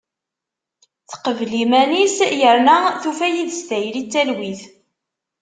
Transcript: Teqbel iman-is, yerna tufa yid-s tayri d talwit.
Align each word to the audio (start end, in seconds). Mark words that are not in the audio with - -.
Teqbel 1.11 1.51
iman-is, 1.63 2.17
yerna 2.39 2.77
tufa 3.01 3.27
yid-s 3.33 3.59
tayri 3.67 4.01
d 4.05 4.09
talwit. 4.11 4.61